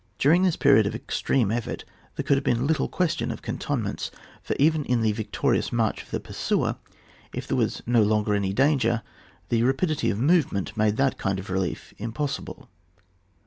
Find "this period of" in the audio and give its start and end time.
0.41-0.95